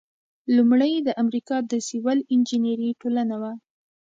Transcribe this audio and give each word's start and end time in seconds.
لومړۍ 0.55 0.93
د 1.07 1.09
امریکا 1.21 1.57
د 1.71 1.73
سیول 1.87 2.19
انجینری 2.33 2.89
ټولنه 3.01 3.35
وه. 3.41 3.53